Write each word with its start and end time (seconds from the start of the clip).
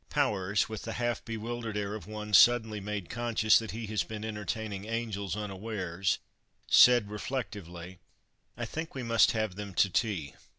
Powers, 0.09 0.67
with 0.67 0.81
the 0.81 0.93
half 0.93 1.23
bewildered 1.23 1.77
air 1.77 1.93
of 1.93 2.07
one 2.07 2.33
suddenly 2.33 2.79
made 2.81 3.07
conscious 3.07 3.59
that 3.59 3.69
he 3.69 3.85
had 3.85 4.07
been 4.07 4.25
entertaining 4.25 4.85
angels 4.85 5.35
unawares, 5.37 6.17
said, 6.67 7.11
reflectively, 7.11 7.99
"I 8.57 8.65
think 8.65 8.95
we 8.95 9.03
must 9.03 9.33
have 9.33 9.53
them 9.53 9.75
to 9.75 9.91
tea." 9.91 10.33